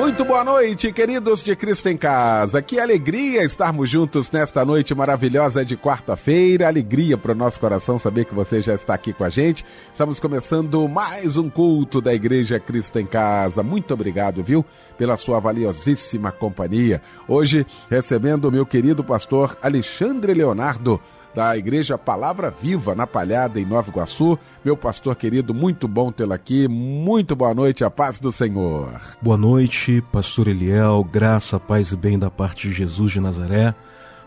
[0.00, 2.62] Muito boa noite, queridos de Cristo em Casa.
[2.62, 6.66] Que alegria estarmos juntos nesta noite maravilhosa de quarta-feira.
[6.66, 9.62] Alegria para o nosso coração saber que você já está aqui com a gente.
[9.92, 13.62] Estamos começando mais um culto da Igreja Cristo em Casa.
[13.62, 14.64] Muito obrigado, viu,
[14.96, 17.02] pela sua valiosíssima companhia.
[17.28, 20.98] Hoje, recebendo o meu querido pastor Alexandre Leonardo
[21.34, 24.38] da Igreja Palavra Viva, na Palhada, em Nova Iguaçu.
[24.64, 26.66] Meu pastor querido, muito bom tê-lo aqui.
[26.68, 29.00] Muito boa noite, a paz do Senhor.
[29.22, 31.04] Boa noite, pastor Eliel.
[31.04, 33.74] Graça, paz e bem da parte de Jesus de Nazaré.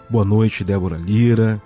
[0.10, 1.62] Boa noite, Débora Lira.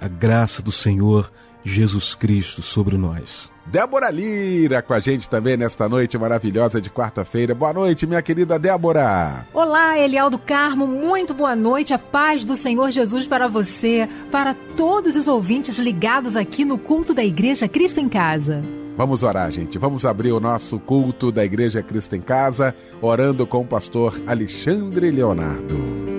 [0.00, 1.30] A graça do Senhor
[1.64, 3.50] Jesus Cristo sobre nós.
[3.70, 7.54] Débora Lira com a gente também nesta noite maravilhosa de quarta-feira.
[7.54, 9.46] Boa noite, minha querida Débora.
[9.54, 11.94] Olá, Eliel do Carmo, muito boa noite.
[11.94, 17.14] A paz do Senhor Jesus para você, para todos os ouvintes ligados aqui no culto
[17.14, 18.60] da Igreja Cristo em Casa.
[18.96, 19.78] Vamos orar, gente.
[19.78, 25.12] Vamos abrir o nosso culto da Igreja Cristo em Casa, orando com o pastor Alexandre
[25.12, 26.09] Leonardo.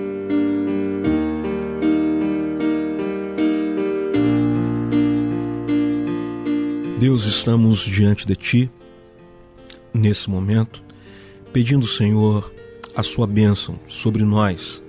[7.02, 8.70] Deus, estamos diante de Ti
[9.92, 10.84] nesse momento,
[11.52, 12.54] pedindo, Senhor,
[12.94, 14.80] a Sua bênção sobre nós,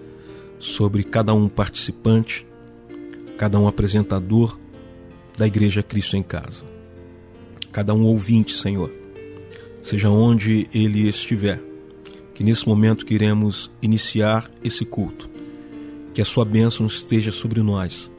[0.60, 2.46] sobre cada um participante,
[3.36, 4.60] cada um apresentador
[5.36, 6.64] da Igreja Cristo em Casa,
[7.72, 8.92] cada um ouvinte, Senhor,
[9.82, 11.60] seja onde ele estiver,
[12.36, 15.28] que nesse momento queremos iniciar esse culto,
[16.14, 18.12] que a Sua bênção esteja sobre nós,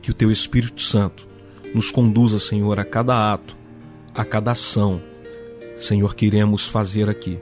[0.00, 1.33] que o Teu Espírito Santo
[1.74, 3.56] nos conduza, Senhor, a cada ato,
[4.14, 5.02] a cada ação,
[5.76, 7.38] Senhor, que iremos fazer aqui.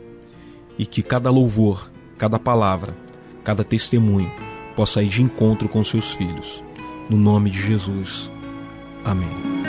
[0.79, 2.97] E que cada louvor, cada palavra,
[3.45, 4.33] cada testemunho
[4.75, 6.65] possa ir de encontro com seus filhos.
[7.11, 8.31] No nome de Jesus.
[9.05, 9.62] Amém.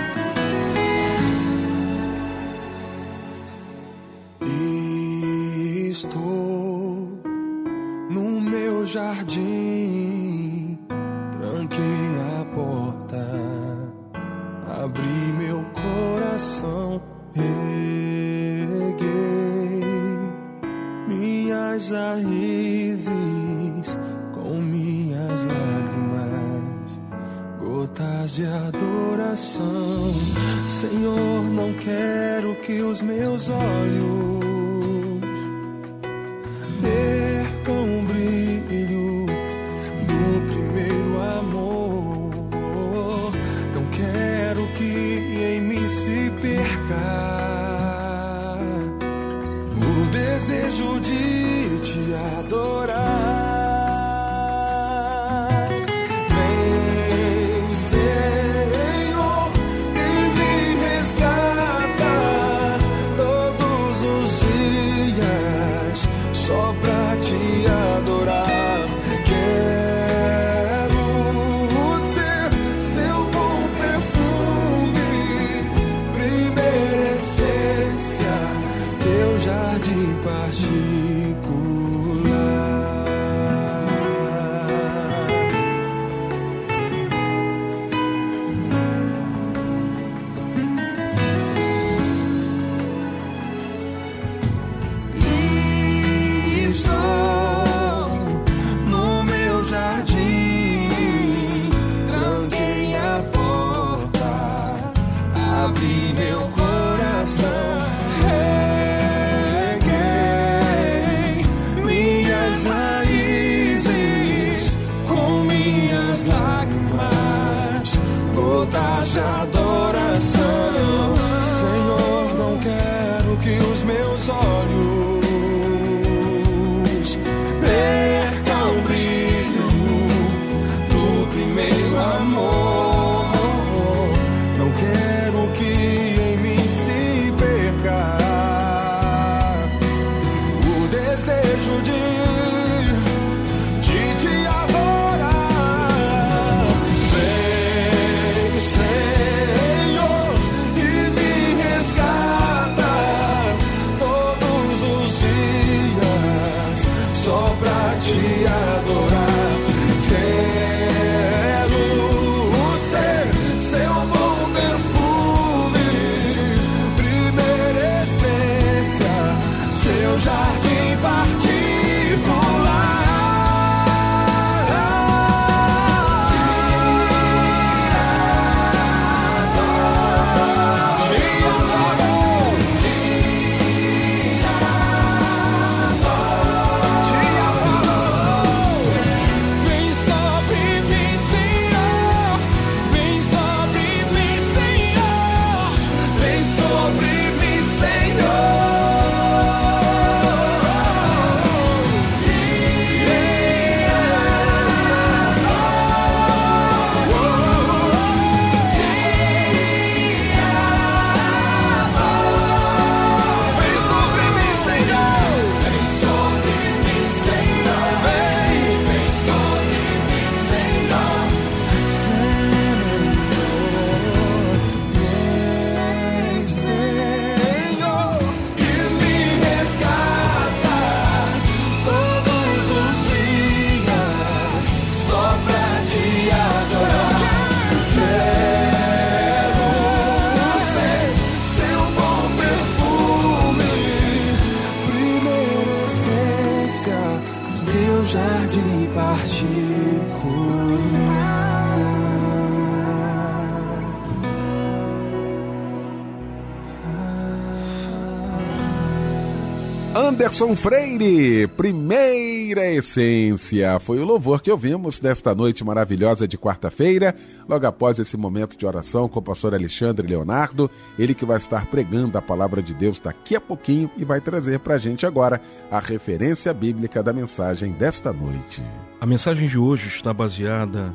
[260.43, 263.79] Anderson Freire, primeira essência.
[263.79, 267.15] Foi o louvor que ouvimos nesta noite maravilhosa de quarta-feira,
[267.47, 270.69] logo após esse momento de oração com o pastor Alexandre Leonardo,
[270.99, 274.59] ele que vai estar pregando a palavra de Deus daqui a pouquinho e vai trazer
[274.59, 275.39] para a gente agora
[275.71, 278.61] a referência bíblica da mensagem desta noite.
[278.99, 280.93] A mensagem de hoje está baseada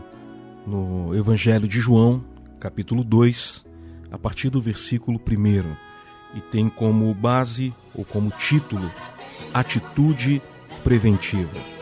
[0.66, 2.22] no Evangelho de João,
[2.60, 3.64] capítulo 2,
[4.12, 5.64] a partir do versículo 1
[6.34, 8.90] e tem como base ou como título
[9.52, 10.42] Atitude
[10.84, 11.78] Preventiva.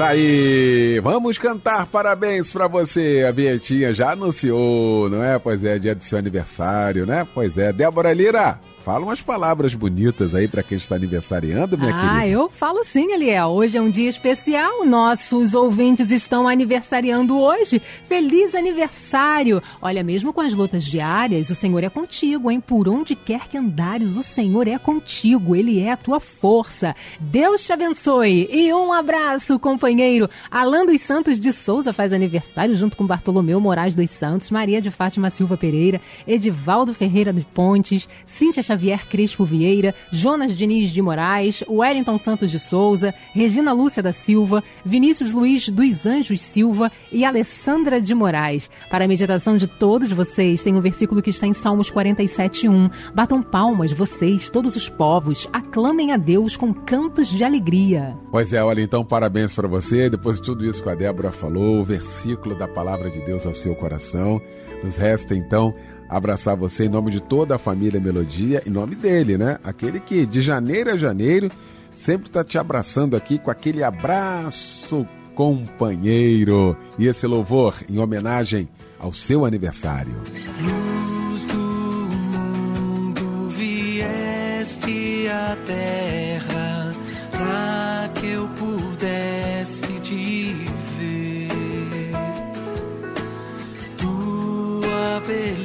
[0.00, 3.22] Tá aí, vamos cantar parabéns para você.
[3.28, 5.38] A Vietinha já anunciou, não é?
[5.38, 7.28] Pois é, dia do seu aniversário, né?
[7.34, 8.58] Pois é, Débora Lira.
[8.84, 12.18] Fala umas palavras bonitas aí para quem está aniversariando, minha ah, querida.
[12.18, 13.48] Ah, eu falo sim, Eliel.
[13.48, 14.86] Hoje é um dia especial.
[14.86, 17.80] Nossos ouvintes estão aniversariando hoje.
[18.04, 19.62] Feliz aniversário!
[19.82, 22.58] Olha, mesmo com as lutas diárias, o Senhor é contigo, hein?
[22.58, 25.54] Por onde quer que andares, o Senhor é contigo.
[25.54, 26.94] Ele é a tua força.
[27.20, 28.48] Deus te abençoe.
[28.50, 30.28] E um abraço, companheiro.
[30.50, 34.90] Alan dos Santos de Souza faz aniversário junto com Bartolomeu Moraes dos Santos, Maria de
[34.90, 41.64] Fátima Silva Pereira, Edivaldo Ferreira de Pontes, Cíntia Xavier Crespo Vieira, Jonas Diniz de Moraes,
[41.68, 48.00] Wellington Santos de Souza, Regina Lúcia da Silva, Vinícius Luiz dos Anjos Silva e Alessandra
[48.00, 48.70] de Moraes.
[48.88, 52.88] Para a meditação de todos vocês, tem um versículo que está em Salmos 47:1.
[53.12, 58.16] Batam palmas vocês, todos os povos, aclamem a Deus com cantos de alegria.
[58.30, 60.08] Pois é, olha, então parabéns para você.
[60.08, 63.54] Depois de tudo isso que a Débora falou, o versículo da palavra de Deus ao
[63.54, 64.40] seu coração.
[64.84, 65.74] Nos resta então
[66.10, 69.58] abraçar você em nome de toda a família Melodia, em nome dele, né?
[69.62, 71.48] Aquele que de janeiro a janeiro
[71.96, 76.76] sempre está te abraçando aqui com aquele abraço companheiro.
[76.98, 80.14] E esse louvor em homenagem ao seu aniversário.
[80.60, 86.92] Luz do mundo vieste à terra
[87.30, 90.56] para que eu pudesse te
[90.98, 92.10] ver.
[93.96, 95.59] Tua beleza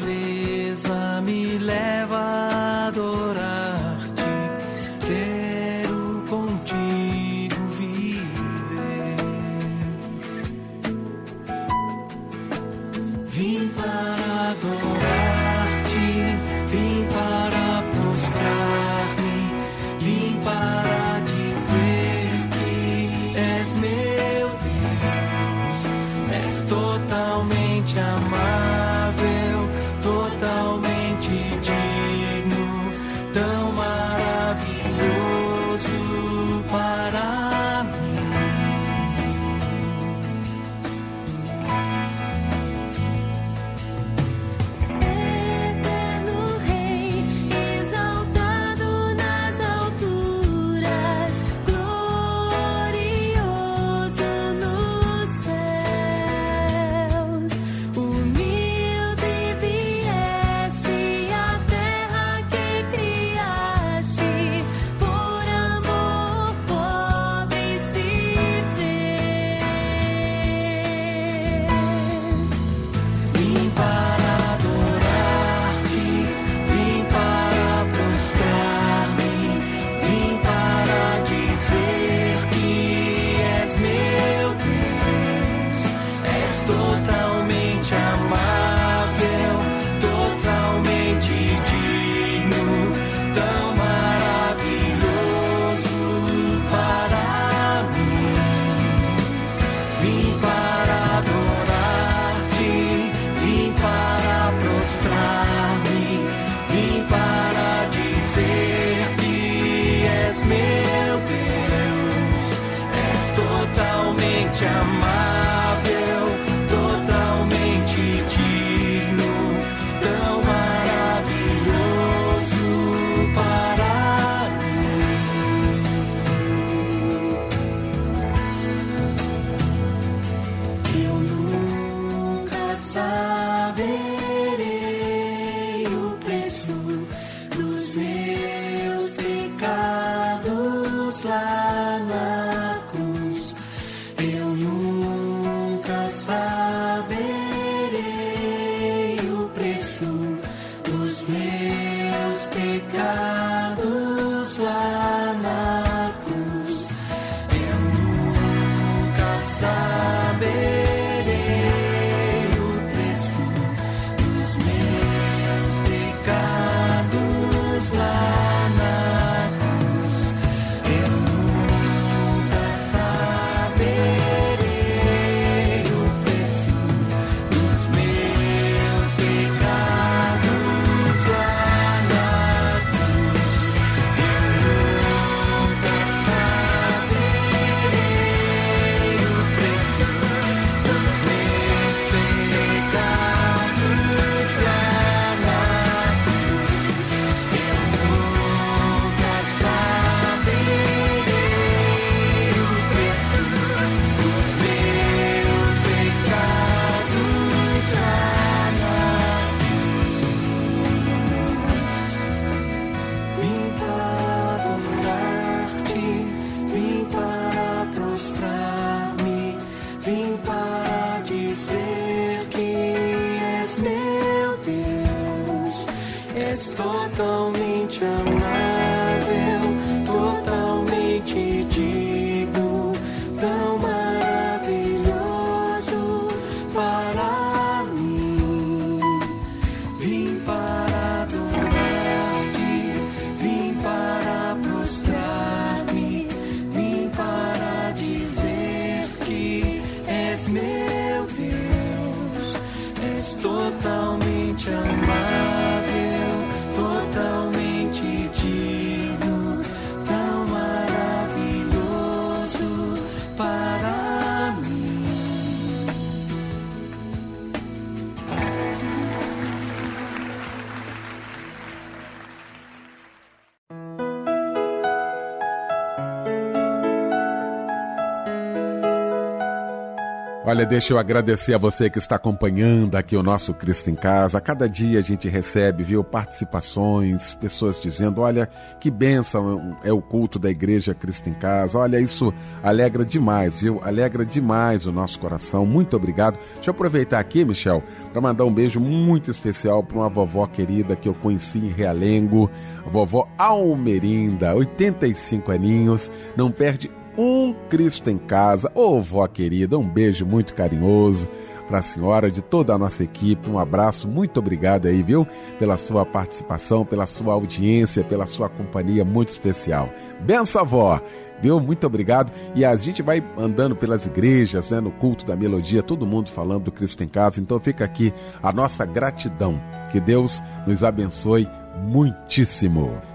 [280.56, 284.40] Olha, deixa eu agradecer a você que está acompanhando aqui o nosso Cristo em Casa.
[284.40, 288.48] Cada dia a gente recebe, viu, participações, pessoas dizendo: olha,
[288.80, 291.78] que bênção é o culto da Igreja Cristo em Casa.
[291.78, 292.34] Olha, isso
[292.64, 293.82] alegra demais, viu?
[293.84, 295.66] Alegra demais o nosso coração.
[295.66, 296.40] Muito obrigado.
[296.54, 297.84] Deixa eu aproveitar aqui, Michel,
[298.14, 302.50] para mandar um beijo muito especial para uma vovó querida que eu conheci em Realengo,
[302.86, 308.72] a vovó Almerinda, 85 aninhos, não perde um Cristo em casa.
[308.74, 311.28] Ô, oh, vó querida, um beijo muito carinhoso
[311.68, 313.50] para a senhora, de toda a nossa equipe.
[313.50, 315.28] Um abraço, muito obrigado aí, viu?
[315.58, 319.90] Pela sua participação, pela sua audiência, pela sua companhia muito especial.
[320.22, 321.02] Benção, vó!
[321.42, 321.60] Viu?
[321.60, 322.32] Muito obrigado.
[322.56, 326.66] E a gente vai andando pelas igrejas, né, no culto da melodia, todo mundo falando
[326.66, 327.42] do Cristo em casa.
[327.42, 329.62] Então fica aqui a nossa gratidão.
[329.92, 331.48] Que Deus nos abençoe
[331.84, 333.15] muitíssimo.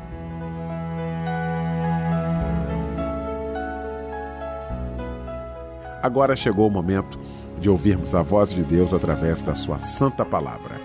[6.03, 7.19] Agora chegou o momento
[7.61, 10.81] de ouvirmos a voz de Deus através da sua santa palavra.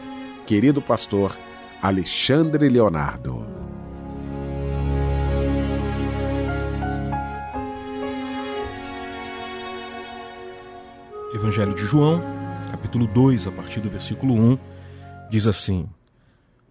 [0.46, 1.38] Querido pastor
[1.82, 3.46] Alexandre Leonardo.
[11.34, 12.22] Evangelho de João,
[12.72, 14.58] capítulo 2, a partir do versículo 1,
[15.30, 15.88] diz assim: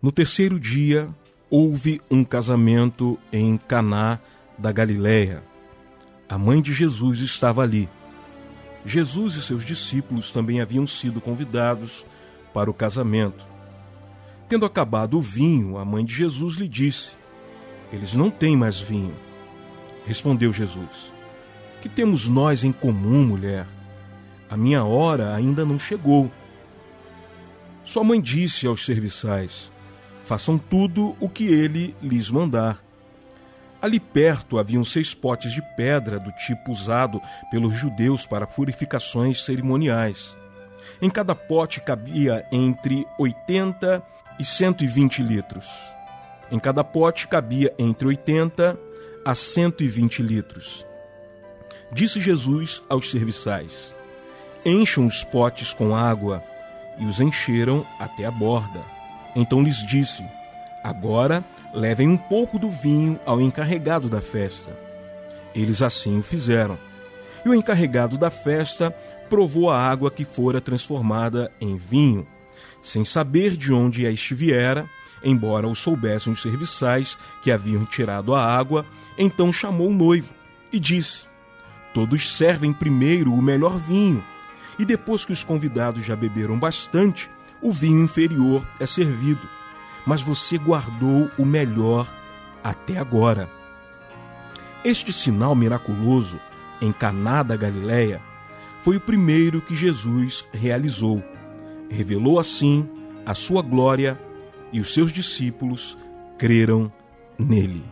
[0.03, 1.09] No terceiro dia
[1.49, 4.19] houve um casamento em Caná
[4.59, 5.43] da Galiléia.
[6.29, 7.89] A mãe de Jesus estava ali.
[8.85, 12.05] Jesus e seus discípulos também haviam sido convidados
[12.53, 13.45] para o casamento.
[14.49, 17.13] Tendo acabado o vinho, a mãe de Jesus lhe disse:
[17.91, 19.15] Eles não têm mais vinho.
[20.07, 21.11] Respondeu Jesus:
[21.81, 23.67] Que temos nós em comum, mulher?
[24.51, 26.31] A minha hora ainda não chegou.
[27.83, 29.73] Sua mãe disse aos serviçais:
[30.25, 32.84] Façam tudo o que ele lhes mandar.
[33.85, 40.35] Ali perto haviam seis potes de pedra do tipo usado pelos judeus para purificações cerimoniais.
[41.03, 44.03] Em cada pote cabia entre 80
[44.39, 45.69] e 120 litros.
[46.51, 48.81] Em cada pote cabia entre 80
[49.23, 50.87] a 120 litros.
[51.93, 53.95] Disse Jesus aos serviçais:
[54.65, 56.43] Encham os potes com água,
[56.99, 58.81] e os encheram até a borda.
[59.37, 60.25] Então lhes disse:
[60.83, 64.79] Agora levem um pouco do vinho ao encarregado da festa.
[65.55, 66.79] Eles assim o fizeram.
[67.45, 68.93] E o encarregado da festa
[69.29, 72.27] provou a água que fora transformada em vinho,
[72.81, 74.89] sem saber de onde este viera,
[75.23, 78.87] embora o soubessem os serviçais que haviam tirado a água,
[79.19, 80.33] então chamou o noivo
[80.73, 81.25] e disse:
[81.93, 84.25] Todos servem primeiro o melhor vinho,
[84.79, 87.29] e depois que os convidados já beberam bastante,
[87.61, 89.49] o vinho inferior é servido
[90.07, 92.07] mas você guardou o melhor
[92.63, 93.49] até agora.
[94.85, 96.39] Este sinal miraculoso
[96.81, 98.21] em Caná da Galileia
[98.83, 101.23] foi o primeiro que Jesus realizou.
[101.89, 102.89] Revelou assim
[103.25, 104.19] a sua glória
[104.73, 105.97] e os seus discípulos
[106.37, 106.93] creram
[107.39, 107.83] nele.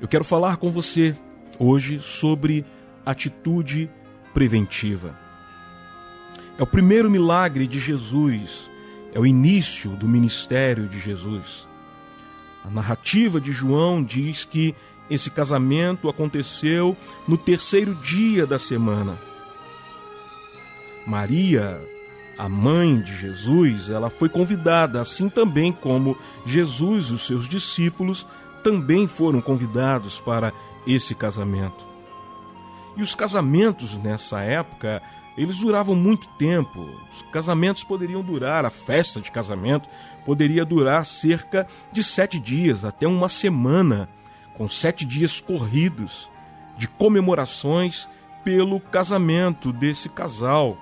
[0.00, 1.16] Eu quero falar com você
[1.58, 2.64] hoje sobre
[3.04, 3.90] atitude
[4.34, 5.16] preventiva.
[6.58, 8.67] É o primeiro milagre de Jesus
[9.12, 11.68] é o início do ministério de Jesus.
[12.64, 14.74] A narrativa de João diz que
[15.10, 19.18] esse casamento aconteceu no terceiro dia da semana.
[21.06, 21.80] Maria,
[22.36, 28.26] a mãe de Jesus, ela foi convidada, assim também como Jesus e os seus discípulos
[28.62, 30.52] também foram convidados para
[30.86, 31.86] esse casamento.
[32.96, 35.00] E os casamentos nessa época
[35.42, 36.80] eles duravam muito tempo.
[37.10, 39.88] Os casamentos poderiam durar, a festa de casamento
[40.24, 44.08] poderia durar cerca de sete dias, até uma semana,
[44.56, 46.28] com sete dias corridos
[46.76, 48.08] de comemorações
[48.44, 50.76] pelo casamento desse casal,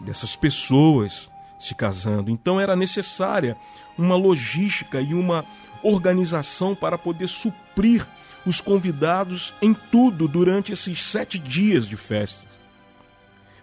[0.00, 2.30] dessas pessoas se casando.
[2.30, 3.56] Então era necessária
[3.96, 5.44] uma logística e uma
[5.82, 8.06] organização para poder suprir
[8.44, 12.45] os convidados em tudo durante esses sete dias de festa.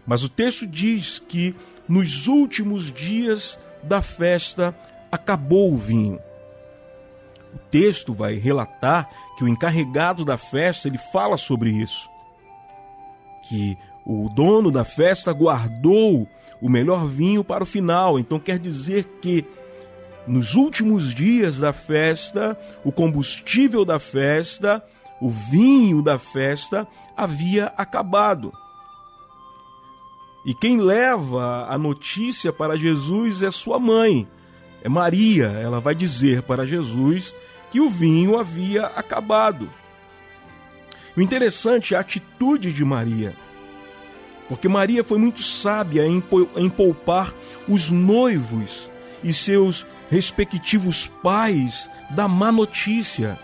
[0.05, 1.55] Mas o texto diz que
[1.87, 4.75] nos últimos dias da festa
[5.11, 6.19] acabou o vinho.
[7.53, 12.09] O texto vai relatar que o encarregado da festa ele fala sobre isso.
[13.47, 16.27] Que o dono da festa guardou
[16.61, 18.17] o melhor vinho para o final.
[18.17, 19.45] Então quer dizer que
[20.25, 24.83] nos últimos dias da festa, o combustível da festa,
[25.19, 28.51] o vinho da festa havia acabado.
[30.45, 34.27] E quem leva a notícia para Jesus é sua mãe,
[34.81, 35.45] é Maria.
[35.47, 37.33] Ela vai dizer para Jesus
[37.71, 39.69] que o vinho havia acabado.
[41.15, 43.35] O interessante é a atitude de Maria.
[44.49, 46.21] Porque Maria foi muito sábia em,
[46.69, 47.33] poupar
[47.67, 48.91] os noivos
[49.23, 53.39] e seus respectivos pais da má notícia.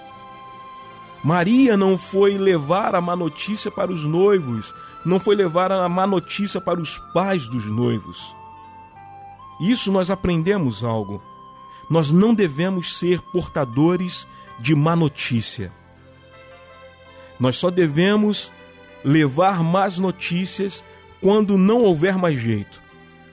[1.23, 4.73] Maria não foi levar a má notícia para os noivos,
[5.05, 8.35] não foi levar a má notícia para os pais dos noivos.
[9.59, 11.21] Isso nós aprendemos algo.
[11.89, 14.27] Nós não devemos ser portadores
[14.59, 15.71] de má notícia.
[17.39, 18.51] Nós só devemos
[19.03, 20.83] levar más notícias
[21.21, 22.81] quando não houver mais jeito,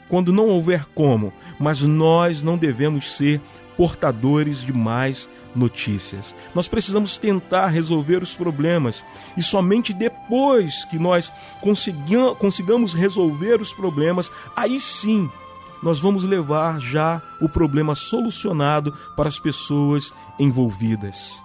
[0.08, 3.40] quando não houver como, mas nós não devemos ser
[3.76, 6.34] portadores de mais notícias.
[6.54, 9.02] Nós precisamos tentar resolver os problemas
[9.36, 11.32] e somente depois que nós
[12.38, 15.30] consigamos resolver os problemas, aí sim
[15.82, 21.42] nós vamos levar já o problema solucionado para as pessoas envolvidas.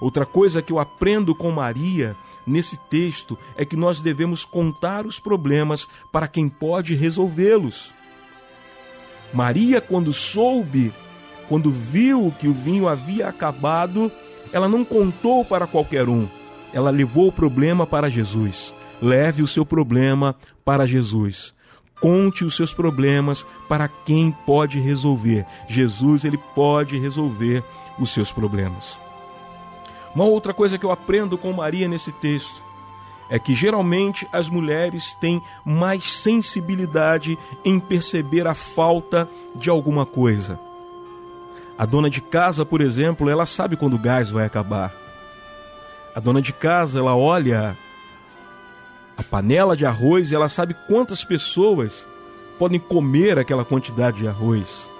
[0.00, 5.18] Outra coisa que eu aprendo com Maria nesse texto é que nós devemos contar os
[5.18, 7.94] problemas para quem pode resolvê-los.
[9.32, 10.92] Maria, quando soube,
[11.48, 14.10] quando viu que o vinho havia acabado,
[14.52, 16.26] ela não contou para qualquer um.
[16.72, 18.74] Ela levou o problema para Jesus.
[19.00, 21.54] Leve o seu problema para Jesus.
[22.00, 25.46] Conte os seus problemas para quem pode resolver.
[25.68, 27.62] Jesus, ele pode resolver
[27.98, 28.98] os seus problemas.
[30.14, 32.62] Uma outra coisa que eu aprendo com Maria nesse texto
[33.28, 40.58] é que geralmente as mulheres têm mais sensibilidade em perceber a falta de alguma coisa.
[41.78, 44.94] A dona de casa, por exemplo, ela sabe quando o gás vai acabar.
[46.14, 47.76] A dona de casa, ela olha
[49.16, 52.06] a panela de arroz e ela sabe quantas pessoas
[52.58, 54.90] podem comer aquela quantidade de arroz.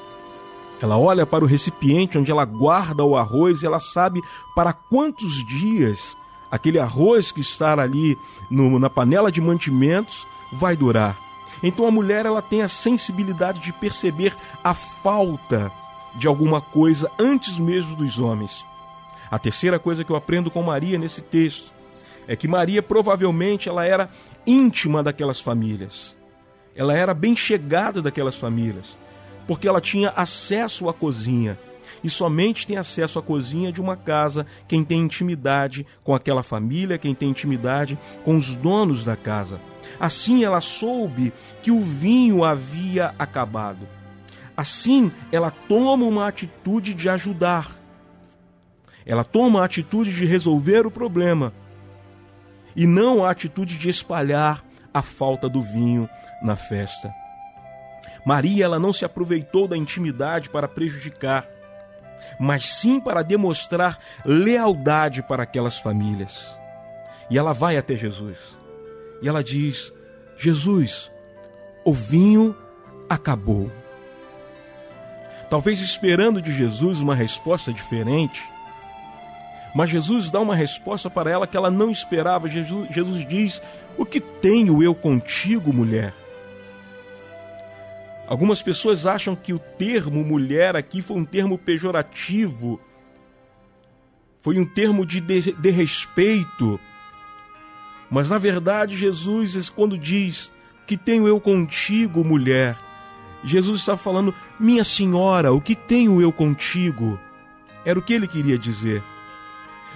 [0.81, 4.23] Ela olha para o recipiente onde ela guarda o arroz e ela sabe
[4.55, 6.15] para quantos dias
[6.51, 8.19] aquele arroz que está ali
[8.51, 11.17] no, na panela de mantimentos vai durar.
[11.62, 15.73] Então a mulher ela tem a sensibilidade de perceber a falta
[16.18, 18.64] de alguma coisa antes mesmo dos homens.
[19.31, 21.72] A terceira coisa que eu aprendo com Maria nesse texto
[22.29, 24.09] é que Maria provavelmente ela era
[24.46, 26.16] íntima daquelas famílias.
[26.74, 28.96] Ela era bem chegada daquelas famílias
[29.46, 31.59] porque ela tinha acesso à cozinha.
[32.05, 36.98] E somente tem acesso à cozinha de uma casa quem tem intimidade com aquela família,
[36.98, 39.61] quem tem intimidade com os donos da casa.
[39.98, 43.88] Assim ela soube que o vinho havia acabado.
[44.57, 47.77] Assim ela toma uma atitude de ajudar.
[49.05, 51.53] Ela toma a atitude de resolver o problema
[52.75, 56.09] e não a atitude de espalhar a falta do vinho
[56.42, 57.12] na festa.
[58.25, 61.47] Maria ela não se aproveitou da intimidade para prejudicar,
[62.40, 66.59] mas sim para demonstrar lealdade para aquelas famílias.
[67.31, 68.38] E ela vai até Jesus.
[69.23, 69.92] E ela diz:
[70.37, 71.11] Jesus,
[71.85, 72.57] o vinho
[73.09, 73.71] acabou.
[75.49, 78.43] Talvez esperando de Jesus uma resposta diferente,
[79.75, 82.49] mas Jesus dá uma resposta para ela que ela não esperava.
[82.49, 83.63] Jesus, Jesus diz:
[83.97, 86.15] O que tenho eu contigo, mulher?
[88.27, 92.81] Algumas pessoas acham que o termo mulher aqui foi um termo pejorativo,
[94.43, 96.81] foi um termo de, de, de respeito.
[98.11, 100.51] Mas na verdade, Jesus, quando diz
[100.87, 102.77] que tenho eu contigo, mulher,
[103.44, 107.18] Jesus está falando, minha senhora, o que tenho eu contigo?
[107.85, 109.03] Era o que ele queria dizer.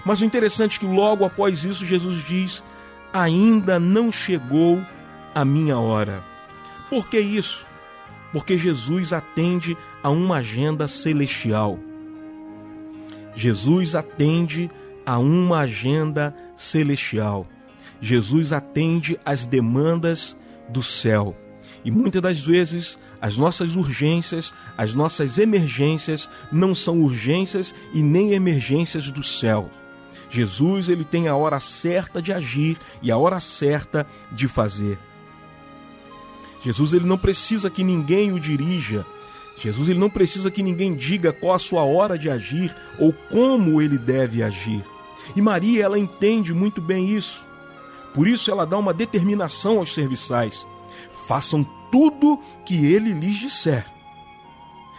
[0.05, 2.63] Mas o interessante é que logo após isso, Jesus diz:
[3.13, 4.81] ainda não chegou
[5.35, 6.25] a minha hora.
[6.89, 7.67] Por que isso?
[8.33, 11.79] porque Jesus atende a uma agenda celestial.
[13.35, 14.71] Jesus atende
[15.05, 17.47] a uma agenda celestial.
[18.01, 20.37] Jesus atende às demandas
[20.69, 21.37] do céu.
[21.85, 28.33] E muitas das vezes as nossas urgências, as nossas emergências não são urgências e nem
[28.33, 29.71] emergências do céu.
[30.31, 34.99] Jesus ele tem a hora certa de agir e a hora certa de fazer.
[36.63, 39.05] Jesus ele não precisa que ninguém o dirija.
[39.59, 43.83] Jesus ele não precisa que ninguém diga qual a sua hora de agir ou como
[43.83, 44.83] ele deve agir.
[45.37, 47.45] E Maria ela entende muito bem isso.
[48.15, 50.67] Por isso ela dá uma determinação aos serviçais:
[51.27, 53.85] façam tudo que ele lhes disser.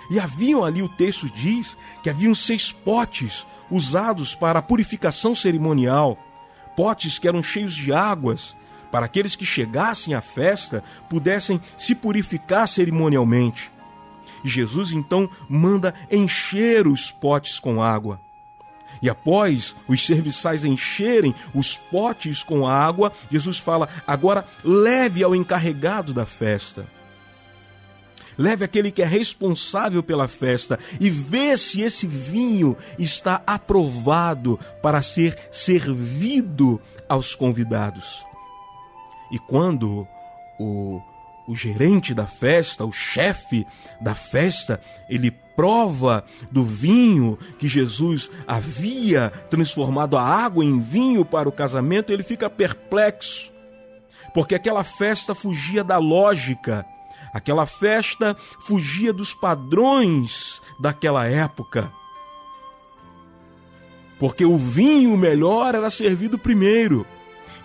[0.09, 6.17] E haviam ali, o texto diz, que haviam seis potes usados para a purificação cerimonial,
[6.75, 8.55] potes que eram cheios de águas,
[8.91, 13.71] para aqueles que chegassem à festa pudessem se purificar cerimonialmente.
[14.43, 18.19] E Jesus então manda encher os potes com água.
[19.01, 26.13] E após os serviçais encherem os potes com água, Jesus fala: agora leve ao encarregado
[26.13, 26.85] da festa.
[28.37, 35.01] Leve aquele que é responsável pela festa e vê se esse vinho está aprovado para
[35.01, 38.25] ser servido aos convidados.
[39.31, 40.07] E quando
[40.57, 41.01] o,
[41.47, 43.65] o gerente da festa, o chefe
[43.99, 51.47] da festa, ele prova do vinho que Jesus havia transformado a água em vinho para
[51.47, 53.51] o casamento, ele fica perplexo,
[54.33, 56.85] porque aquela festa fugia da lógica,
[57.33, 61.91] aquela festa fugia dos padrões daquela época.
[64.19, 67.07] Porque o vinho melhor era servido primeiro.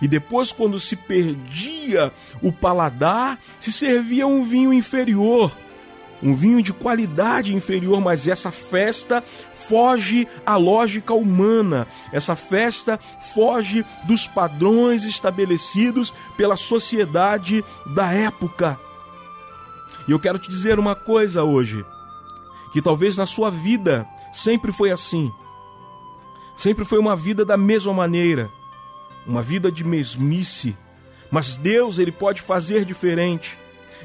[0.01, 5.55] E depois, quando se perdia o paladar, se servia um vinho inferior
[6.21, 9.23] um vinho de qualidade inferior, mas essa festa
[9.67, 11.87] foge à lógica humana.
[12.11, 12.99] Essa festa
[13.33, 18.79] foge dos padrões estabelecidos pela sociedade da época.
[20.07, 21.85] E eu quero te dizer uma coisa hoje,
[22.71, 25.31] que talvez na sua vida sempre foi assim.
[26.55, 28.49] Sempre foi uma vida da mesma maneira,
[29.27, 30.75] uma vida de mesmice,
[31.29, 33.59] mas Deus ele pode fazer diferente.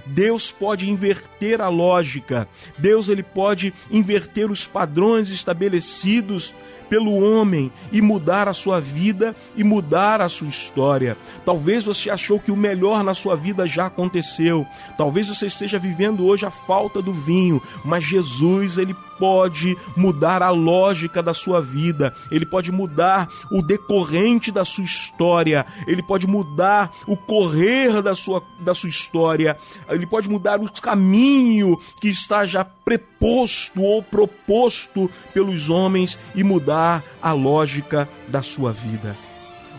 [0.06, 2.48] Deus pode inverter a lógica.
[2.78, 6.54] Deus ele pode inverter os padrões estabelecidos
[6.92, 11.16] pelo homem e mudar a sua vida e mudar a sua história.
[11.42, 14.66] Talvez você achou que o melhor na sua vida já aconteceu.
[14.98, 20.50] Talvez você esteja vivendo hoje a falta do vinho, mas Jesus ele pode mudar a
[20.50, 26.90] lógica da sua vida, ele pode mudar o decorrente da sua história, ele pode mudar
[27.06, 29.56] o correr da sua, da sua história,
[29.88, 37.04] ele pode mudar o caminho que está já preposto ou proposto pelos homens e mudar
[37.22, 39.16] a lógica da sua vida.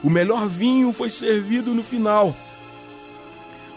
[0.01, 2.33] O melhor vinho foi servido no final.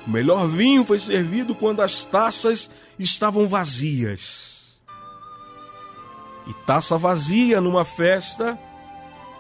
[0.07, 4.45] O melhor vinho foi servido quando as taças estavam vazias.
[6.46, 8.59] E taça vazia numa festa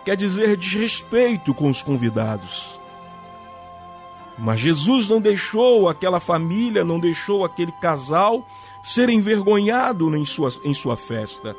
[0.04, 2.78] quer dizer desrespeito com os convidados.
[4.38, 8.46] Mas Jesus não deixou aquela família, não deixou aquele casal
[8.82, 11.56] ser envergonhado em sua, em sua festa.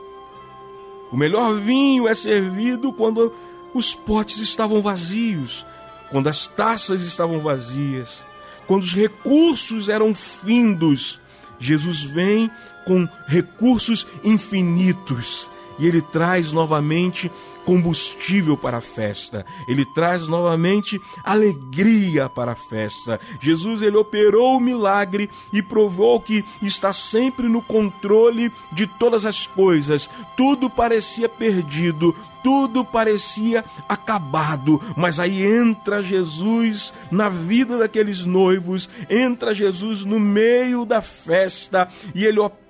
[1.12, 3.34] O melhor vinho é servido quando
[3.74, 5.66] os potes estavam vazios,
[6.12, 8.26] quando as taças estavam vazias,
[8.66, 11.20] quando os recursos eram findos.
[11.60, 12.50] Jesus vem
[12.86, 17.32] com recursos infinitos e ele traz novamente
[17.66, 19.46] combustível para a festa.
[19.68, 23.20] Ele traz novamente alegria para a festa.
[23.42, 29.46] Jesus ele operou o milagre e provou que está sempre no controle de todas as
[29.46, 30.10] coisas.
[30.38, 32.16] Tudo parecia perdido,
[32.48, 40.86] tudo parecia acabado, mas aí entra Jesus na vida daqueles noivos, entra Jesus no meio
[40.86, 42.67] da festa e ele opera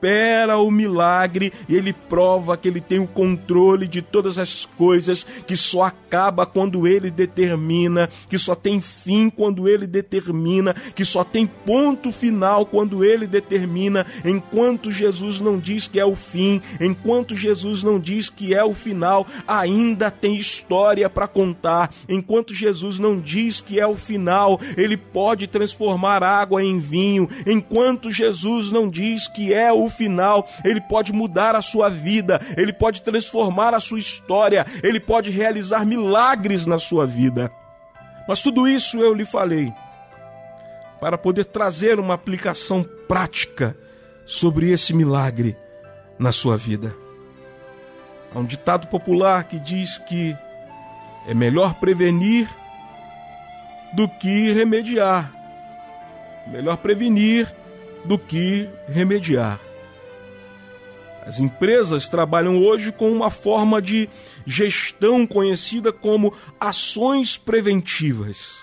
[0.60, 5.55] o milagre e ele prova que ele tem o controle de todas as coisas, que
[5.55, 11.45] só acaba quando ele determina, que só tem fim quando ele determina, que só tem
[11.45, 17.83] ponto final quando ele determina, enquanto Jesus não diz que é o fim, enquanto Jesus
[17.83, 21.91] não diz que é o final, ainda tem história para contar.
[22.07, 27.29] Enquanto Jesus não diz que é o final, ele pode transformar água em vinho.
[27.45, 33.02] Enquanto Jesus não diz que é final, ele pode mudar a sua vida, ele pode
[33.02, 37.52] transformar a sua história, ele pode realizar milagres na sua vida.
[38.28, 39.73] Mas tudo isso eu lhe falei
[41.00, 43.78] para poder trazer uma aplicação prática
[44.26, 45.56] sobre esse milagre
[46.19, 46.93] na sua vida.
[48.34, 50.36] Há um ditado popular que diz que
[51.28, 52.50] é melhor prevenir
[53.93, 55.32] do que remediar.
[56.47, 57.54] Melhor prevenir
[58.06, 59.60] do que remediar.
[61.27, 64.07] As empresas trabalham hoje com uma forma de
[64.45, 68.55] gestão conhecida como ações preventivas.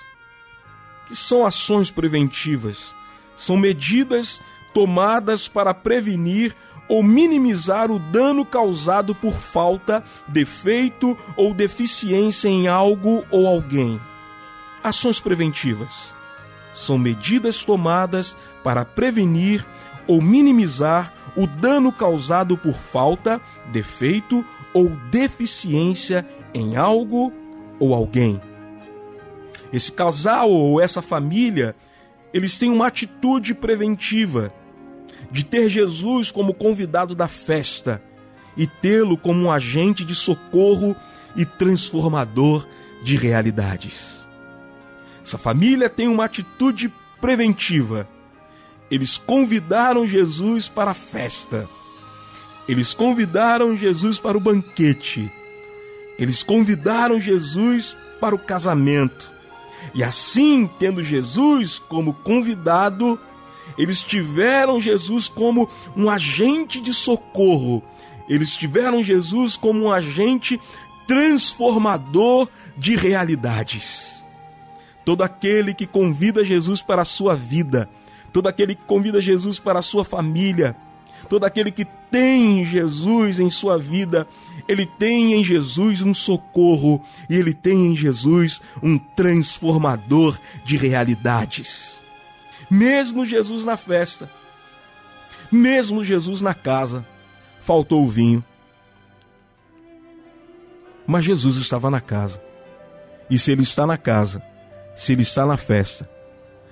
[1.04, 2.94] O que são ações preventivas?
[3.36, 4.40] São medidas
[4.72, 6.56] tomadas para prevenir
[6.88, 14.00] ou minimizar o dano causado por falta, defeito ou deficiência em algo ou alguém.
[14.82, 16.14] Ações preventivas
[16.72, 19.66] são medidas tomadas para prevenir
[20.06, 23.40] ou minimizar o dano causado por falta,
[23.72, 27.32] defeito ou deficiência em algo
[27.78, 28.40] ou alguém.
[29.72, 31.74] Esse casal ou essa família,
[32.32, 34.52] eles têm uma atitude preventiva
[35.30, 38.00] de ter Jesus como convidado da festa
[38.56, 40.94] e tê-lo como um agente de socorro
[41.34, 42.66] e transformador
[43.02, 44.24] de realidades.
[45.24, 48.08] Essa família tem uma atitude preventiva.
[48.90, 51.68] Eles convidaram Jesus para a festa.
[52.68, 55.30] Eles convidaram Jesus para o banquete.
[56.18, 59.30] Eles convidaram Jesus para o casamento.
[59.94, 63.18] E assim, tendo Jesus como convidado,
[63.76, 67.82] eles tiveram Jesus como um agente de socorro.
[68.28, 70.60] Eles tiveram Jesus como um agente
[71.06, 74.24] transformador de realidades.
[75.04, 77.88] Todo aquele que convida Jesus para a sua vida,
[78.34, 80.74] todo aquele que convida Jesus para a sua família,
[81.28, 84.26] todo aquele que tem Jesus em sua vida,
[84.66, 92.02] ele tem em Jesus um socorro e ele tem em Jesus um transformador de realidades.
[92.68, 94.28] Mesmo Jesus na festa,
[95.50, 97.06] mesmo Jesus na casa,
[97.62, 98.44] faltou o vinho.
[101.06, 102.42] Mas Jesus estava na casa.
[103.30, 104.42] E se ele está na casa,
[104.96, 106.10] se ele está na festa,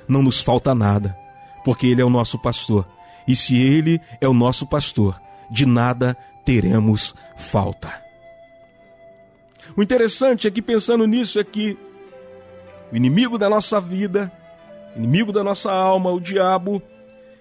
[0.08, 1.21] não nos falta nada,
[1.64, 2.86] porque ele é o nosso pastor.
[3.26, 5.20] E se ele é o nosso pastor,
[5.50, 8.02] de nada teremos falta.
[9.76, 11.78] O interessante é que pensando nisso é que
[12.90, 14.30] o inimigo da nossa vida,
[14.96, 16.82] inimigo da nossa alma, o diabo,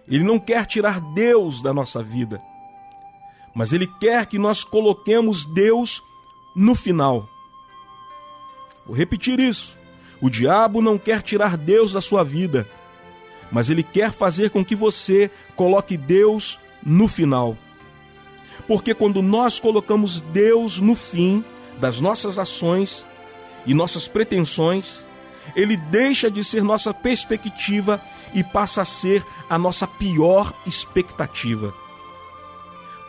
[0.07, 2.41] ele não quer tirar Deus da nossa vida,
[3.53, 6.01] mas ele quer que nós coloquemos Deus
[6.55, 7.27] no final.
[8.85, 9.77] Vou repetir isso.
[10.21, 12.67] O diabo não quer tirar Deus da sua vida,
[13.51, 17.57] mas ele quer fazer com que você coloque Deus no final.
[18.67, 21.43] Porque quando nós colocamos Deus no fim
[21.79, 23.05] das nossas ações
[23.65, 25.05] e nossas pretensões,
[25.55, 28.01] ele deixa de ser nossa perspectiva
[28.33, 31.73] e passa a ser a nossa pior expectativa.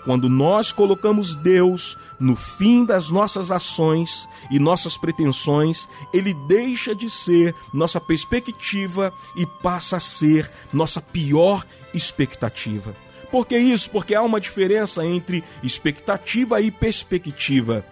[0.05, 7.09] Quando nós colocamos Deus no fim das nossas ações e nossas pretensões, ele deixa de
[7.09, 12.95] ser nossa perspectiva e passa a ser nossa pior expectativa.
[13.31, 13.89] Por que isso?
[13.91, 17.85] Porque há uma diferença entre expectativa e perspectiva.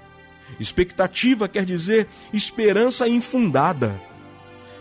[0.59, 4.01] Expectativa quer dizer esperança infundada.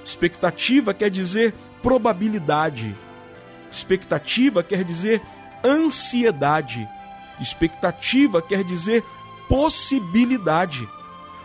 [0.04, 2.96] Expectativa quer dizer probabilidade.
[3.72, 5.22] Expectativa quer dizer
[5.64, 6.88] ansiedade.
[7.40, 9.04] Expectativa quer dizer
[9.48, 10.88] possibilidade.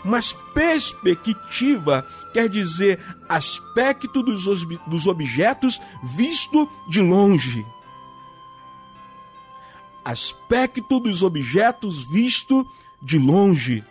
[0.04, 4.44] Mas perspectiva quer dizer aspecto dos,
[4.87, 7.64] dos objetos visto de longe.
[10.04, 12.66] Aspecto dos objetos visto
[13.00, 13.83] de longe.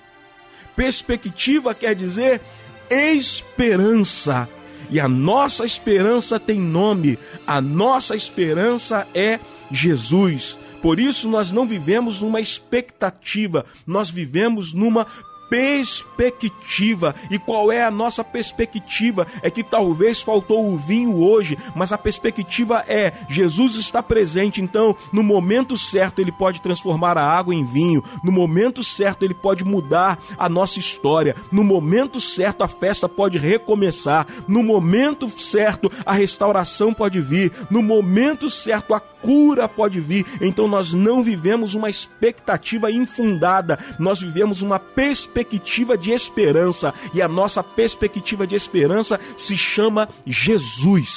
[0.76, 2.42] Perspectiva quer dizer
[2.90, 4.48] esperança.
[4.92, 7.18] E a nossa esperança tem nome.
[7.48, 9.40] A nossa esperança é
[9.72, 10.60] Jesus.
[10.84, 15.08] Por isso nós não vivemos numa expectativa, nós vivemos numa
[15.54, 17.14] perspectiva.
[17.30, 19.28] E qual é a nossa perspectiva?
[19.44, 24.96] É que talvez faltou o vinho hoje, mas a perspectiva é: Jesus está presente, então
[25.14, 29.64] no momento certo ele pode transformar a água em vinho, no momento certo ele pode
[29.64, 36.14] mudar a nossa história, no momento certo a festa pode recomeçar, no momento certo a
[36.14, 40.26] restauração pode vir, no momento certo a cura pode vir.
[40.42, 47.28] Então nós não vivemos uma expectativa infundada, nós vivemos uma perspectiva de esperança, e a
[47.28, 51.10] nossa perspectiva de esperança se chama Jesus.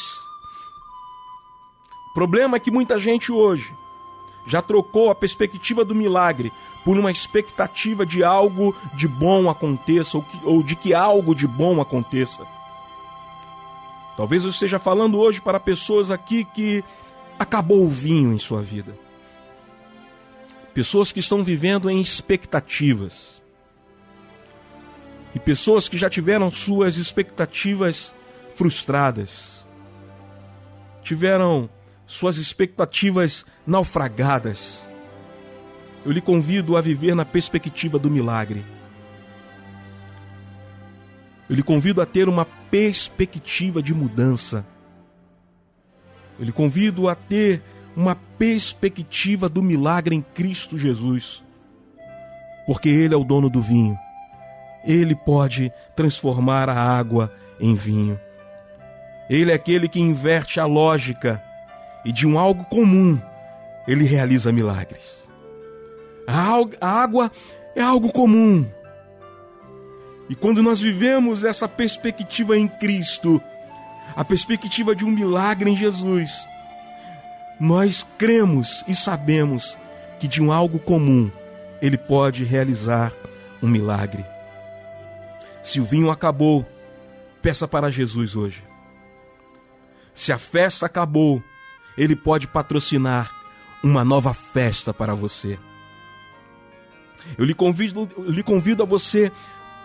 [2.10, 3.70] O problema é que muita gente hoje
[4.46, 6.52] já trocou a perspectiva do milagre
[6.84, 11.46] por uma expectativa de algo de bom aconteça ou, que, ou de que algo de
[11.46, 12.46] bom aconteça.
[14.16, 16.82] Talvez eu esteja falando hoje para pessoas aqui que
[17.38, 18.96] acabou o vinho em sua vida.
[20.72, 23.40] Pessoas que estão vivendo em expectativas.
[25.34, 28.14] E pessoas que já tiveram suas expectativas
[28.54, 29.66] frustradas.
[31.02, 31.68] Tiveram
[32.06, 34.86] suas expectativas naufragadas.
[36.04, 38.64] Eu lhe convido a viver na perspectiva do milagre.
[41.48, 44.64] Eu lhe convido a ter uma perspectiva de mudança.
[46.38, 47.62] Eu lhe convido a ter
[47.96, 51.42] uma perspectiva do milagre em Cristo Jesus.
[52.66, 53.98] Porque Ele é o dono do vinho.
[54.84, 58.18] Ele pode transformar a água em vinho.
[59.28, 61.42] Ele é aquele que inverte a lógica
[62.04, 63.20] e de um algo comum
[63.86, 65.24] ele realiza milagres.
[66.26, 67.30] A água
[67.74, 68.66] é algo comum.
[70.28, 73.40] E quando nós vivemos essa perspectiva em Cristo,
[74.16, 76.48] a perspectiva de um milagre em Jesus,
[77.60, 79.76] nós cremos e sabemos
[80.18, 81.30] que de um algo comum
[81.82, 83.12] ele pode realizar
[83.62, 84.24] um milagre.
[85.62, 86.64] Se o vinho acabou,
[87.42, 88.64] peça para Jesus hoje.
[90.14, 91.42] Se a festa acabou,
[91.98, 93.30] ele pode patrocinar
[93.82, 95.58] uma nova festa para você.
[97.36, 99.30] Eu lhe convido, eu lhe convido a você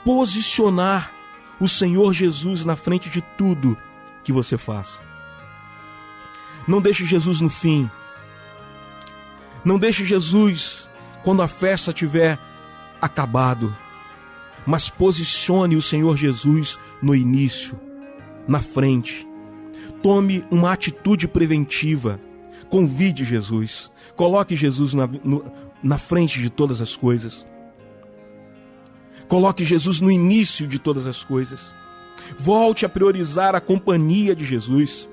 [0.06, 1.12] posicionar
[1.60, 3.78] o Senhor Jesus na frente de tudo
[4.24, 5.02] que você faça.
[6.68, 7.90] Não deixe Jesus no fim.
[9.64, 10.88] Não deixe Jesus
[11.24, 12.38] quando a festa tiver
[13.02, 13.76] acabado.
[14.66, 17.80] Mas posicione o Senhor Jesus no início,
[18.48, 19.28] na frente.
[20.04, 22.20] Tome uma atitude preventiva.
[22.70, 23.92] Convide Jesus.
[24.16, 25.44] Coloque Jesus na, no,
[25.82, 27.46] na frente de todas as coisas.
[29.28, 31.74] Coloque Jesus no início de todas as coisas.
[32.38, 35.10] Volte a priorizar a companhia de Jesus.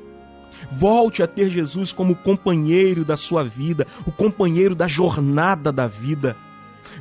[0.73, 6.37] Volte a ter Jesus como companheiro da sua vida, o companheiro da jornada da vida.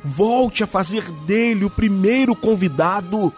[0.04, 3.32] Volte a fazer dele o primeiro convidado.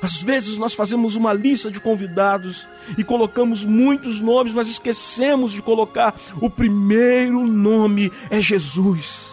[0.00, 2.66] Às vezes nós fazemos uma lista de convidados
[2.96, 9.27] e colocamos muitos nomes, mas esquecemos de colocar o primeiro nome é Jesus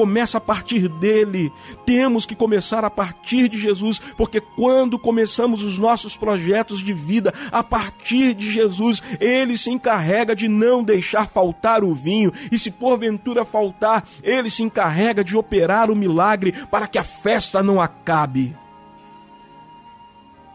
[0.00, 1.52] começa a partir dele.
[1.84, 7.34] Temos que começar a partir de Jesus, porque quando começamos os nossos projetos de vida
[7.52, 12.70] a partir de Jesus, ele se encarrega de não deixar faltar o vinho, e se
[12.70, 18.56] porventura faltar, ele se encarrega de operar o milagre para que a festa não acabe.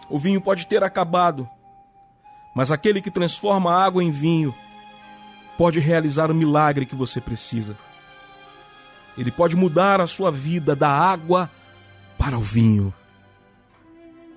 [0.10, 1.48] O vinho pode ter acabado,
[2.56, 4.56] mas aquele que transforma a água em vinho
[5.56, 7.78] pode realizar o milagre que você precisa.
[9.18, 11.50] Ele pode mudar a sua vida da água
[12.18, 12.94] para o vinho.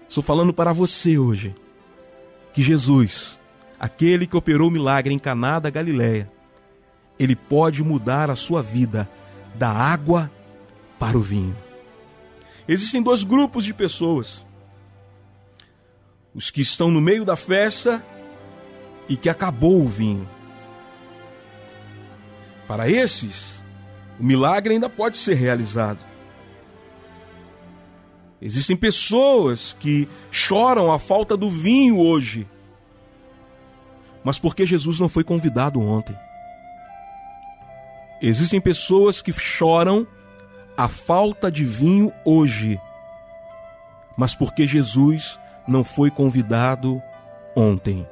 [0.08, 1.54] Estou falando para você hoje
[2.52, 3.38] que Jesus,
[3.78, 6.30] aquele que operou o milagre em Caná da Galileia,
[7.18, 9.08] ele pode mudar a sua vida
[9.54, 10.30] da água
[10.98, 11.56] para o vinho.
[12.66, 14.44] Existem dois grupos de pessoas:
[16.34, 18.02] os que estão no meio da festa
[19.08, 20.28] e que acabou o vinho.
[22.66, 23.57] Para esses,
[24.18, 26.04] o milagre ainda pode ser realizado.
[28.40, 32.46] Existem pessoas que choram a falta do vinho hoje,
[34.22, 36.16] mas porque Jesus não foi convidado ontem.
[38.20, 40.06] Existem pessoas que choram
[40.76, 42.80] a falta de vinho hoje,
[44.16, 47.02] mas porque Jesus não foi convidado
[47.56, 48.06] ontem.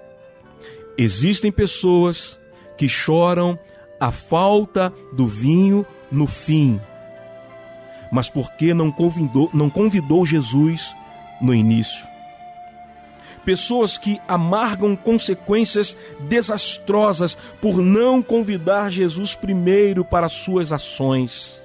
[0.99, 2.39] Existem pessoas
[2.77, 3.59] que choram
[4.01, 6.81] a falta do vinho no fim,
[8.11, 10.95] mas porque não convidou, não convidou Jesus
[11.41, 12.07] no início.
[13.45, 21.61] Pessoas que amargam consequências desastrosas por não convidar Jesus primeiro para suas ações,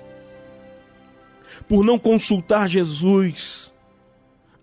[1.67, 3.71] por não consultar Jesus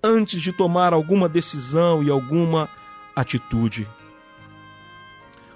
[0.02, 2.68] antes de tomar alguma decisão e alguma
[3.16, 3.88] atitude.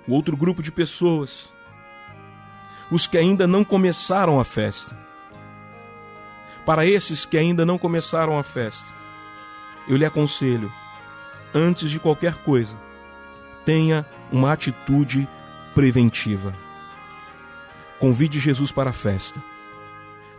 [0.08, 1.52] O outro grupo de pessoas
[2.92, 4.94] os que ainda não começaram a festa.
[6.66, 8.94] Para esses que ainda não começaram a festa,
[9.88, 10.70] eu lhe aconselho,
[11.54, 12.76] antes de qualquer coisa,
[13.64, 15.26] tenha uma atitude
[15.74, 16.54] preventiva.
[17.98, 19.42] Convide Jesus para a festa.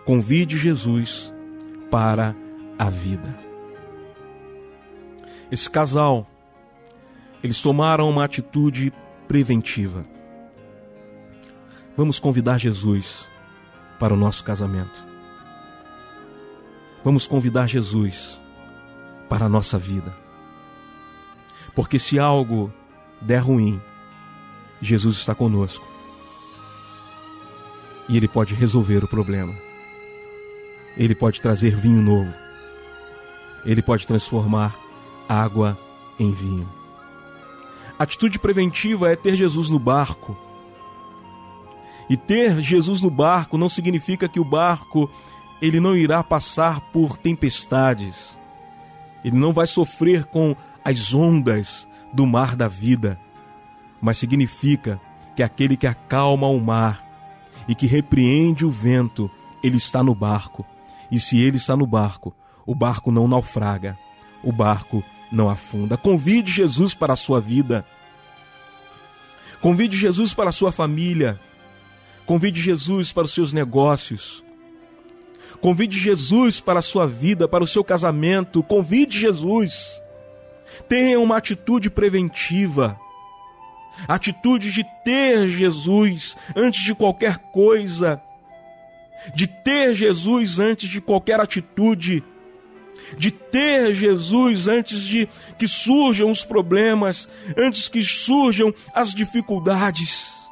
[0.06, 1.34] Convide Jesus
[1.90, 2.36] para
[2.78, 3.36] a vida.
[5.52, 6.28] Esse casal,
[7.44, 8.94] eles tomaram uma atitude
[9.28, 10.06] preventiva.
[11.96, 13.30] Vamos convidar Jesus
[14.00, 15.04] para o nosso casamento.
[17.04, 18.40] Vamos convidar Jesus
[19.30, 20.12] para a nossa vida.
[21.76, 22.74] Porque se algo
[23.22, 23.80] der ruim,
[24.82, 25.86] Jesus está conosco.
[28.10, 29.54] E Ele pode resolver o problema.
[30.98, 32.34] Ele pode trazer vinho novo.
[33.64, 34.76] Ele pode transformar
[35.30, 35.78] água
[36.20, 36.68] em vinho.
[38.00, 40.36] Atitude preventiva é ter Jesus no barco
[42.14, 45.10] e ter Jesus no barco não significa que o barco
[45.60, 48.38] ele não irá passar por tempestades.
[49.26, 50.56] Ele não vai sofrer com
[50.86, 53.20] as ondas do mar da vida,
[54.00, 55.02] mas significa
[55.36, 57.04] que aquele que acalma o mar
[57.68, 59.28] e que repreende o vento,
[59.64, 60.64] ele está no barco.
[61.10, 62.32] E se ele está no barco,
[62.64, 63.98] o barco não naufraga,
[64.44, 65.98] o barco não afunda.
[65.98, 67.84] Convide Jesus para a sua vida.
[69.60, 71.40] Convide Jesus para a sua família.
[72.26, 74.44] Convide Jesus para os seus negócios.
[75.62, 78.62] Convide Jesus para a sua vida, para o seu casamento.
[78.64, 80.02] Convide Jesus.
[80.90, 83.00] Tenha uma atitude preventiva.
[84.08, 88.22] Atitude de ter Jesus antes de qualquer coisa.
[89.36, 92.24] De ter Jesus antes de qualquer atitude.
[93.18, 100.43] de ter Jesus antes de que surjam os problemas, antes que surjam as dificuldades.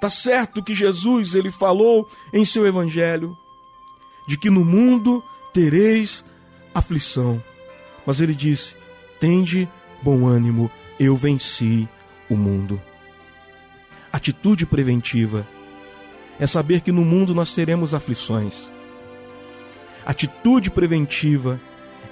[0.00, 3.36] Tá certo que Jesus ele falou em seu evangelho
[4.26, 5.22] de que no mundo
[5.52, 6.24] tereis
[6.74, 7.42] aflição.
[8.06, 8.76] Mas ele disse:
[9.18, 9.68] "Tende
[10.02, 10.70] bom ânimo,
[11.00, 11.88] eu venci
[12.28, 12.80] o mundo".
[14.12, 15.46] Atitude preventiva
[16.38, 18.70] é saber que no mundo nós teremos aflições.
[20.06, 21.60] Atitude preventiva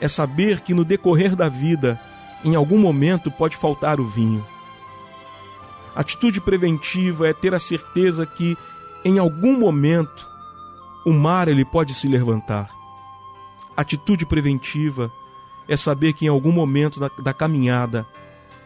[0.01, 1.99] é saber que no decorrer da vida,
[2.45, 4.45] em algum momento, pode faltar o vinho.
[5.97, 8.55] Atitude preventiva é ter a certeza que
[9.03, 10.29] em algum momento
[11.07, 12.69] o mar ele pode se levantar.
[13.75, 15.11] Atitude preventiva
[15.67, 18.07] é saber que em algum momento da, da caminhada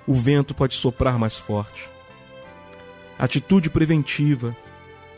[0.08, 1.88] o vento pode soprar mais forte.
[3.16, 4.56] Atitude preventiva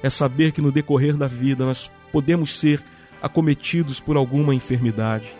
[0.02, 2.84] é saber que no decorrer da vida nós podemos ser
[3.22, 5.34] acometidos por alguma enfermidade.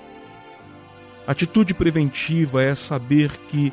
[1.27, 3.73] Atitude preventiva é saber que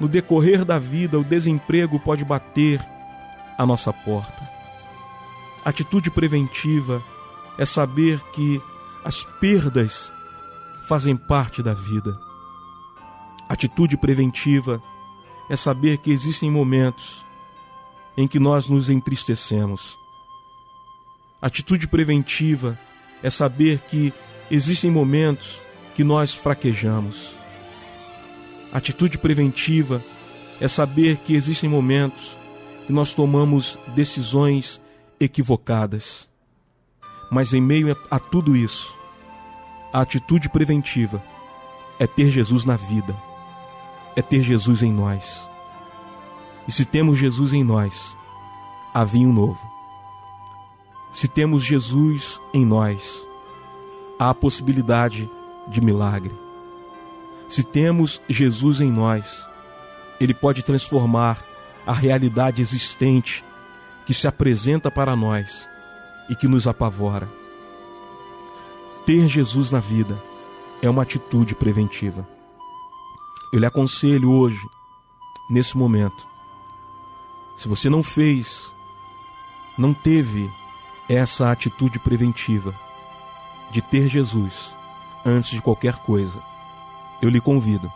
[0.00, 2.80] no decorrer da vida o desemprego pode bater
[3.56, 4.48] à nossa porta.
[5.64, 7.02] Atitude preventiva
[7.58, 8.60] é saber que
[9.04, 10.10] as perdas
[10.88, 12.18] fazem parte da vida.
[13.48, 14.80] Atitude preventiva
[15.50, 17.24] é saber que existem momentos
[18.16, 19.96] em que nós nos entristecemos.
[21.40, 22.78] Atitude preventiva
[23.22, 24.12] é saber que
[24.50, 25.60] existem momentos
[25.94, 27.37] que nós fraquejamos.
[28.72, 30.02] Atitude preventiva
[30.60, 32.36] é saber que existem momentos
[32.86, 34.80] que nós tomamos decisões
[35.18, 36.28] equivocadas.
[37.30, 38.94] Mas em meio a tudo isso,
[39.92, 41.22] a atitude preventiva
[41.98, 43.16] é ter Jesus na vida,
[44.14, 45.48] é ter Jesus em nós.
[46.66, 47.94] E se temos Jesus em nós,
[48.92, 49.60] há vinho novo.
[51.10, 53.26] Se temos Jesus em nós,
[54.18, 55.28] há a possibilidade
[55.68, 56.47] de milagre.
[57.48, 59.46] Se temos Jesus em nós,
[60.20, 61.42] ele pode transformar
[61.86, 63.44] a realidade existente
[64.04, 65.66] que se apresenta para nós
[66.28, 67.28] e que nos apavora.
[69.06, 70.22] Ter Jesus na vida
[70.82, 72.28] é uma atitude preventiva.
[73.52, 74.60] Eu lhe aconselho hoje,
[75.50, 76.26] nesse momento,
[77.56, 78.70] se você não fez,
[79.78, 80.48] não teve
[81.08, 82.74] essa atitude preventiva
[83.70, 84.70] de ter Jesus
[85.24, 86.38] antes de qualquer coisa,
[87.20, 87.90] eu lhe convido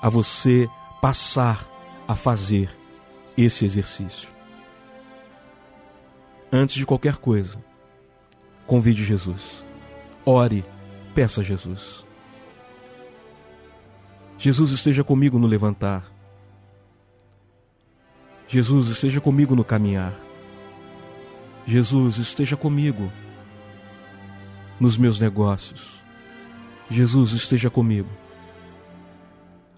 [0.00, 0.68] a você
[1.00, 1.66] passar
[2.06, 2.70] a fazer
[3.36, 4.28] esse exercício.
[6.52, 7.58] Antes de qualquer coisa,
[8.66, 9.64] convide Jesus.
[10.24, 10.64] Ore,
[11.14, 12.04] peça a Jesus.
[14.38, 16.10] Jesus esteja comigo no levantar.
[18.46, 20.12] Jesus esteja comigo no caminhar.
[21.66, 23.10] Jesus esteja comigo
[24.78, 25.98] nos meus negócios.
[26.90, 28.10] Jesus esteja comigo.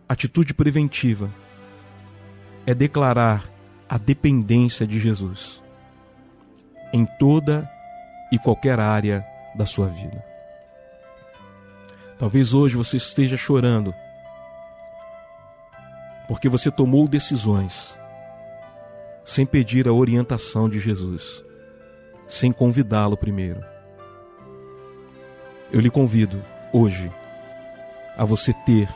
[0.09, 1.29] Atitude preventiva
[2.65, 3.45] é declarar
[3.89, 5.63] a dependência de Jesus
[6.93, 7.69] em toda
[8.31, 10.25] e qualquer área da sua vida.
[12.19, 13.93] Talvez hoje você esteja chorando
[16.29, 17.97] porque você tomou decisões
[19.25, 21.43] sem pedir a orientação de Jesus,
[22.29, 23.61] sem convidá-lo primeiro.
[25.73, 26.43] Eu lhe convido
[26.73, 27.11] hoje
[28.17, 28.89] a você ter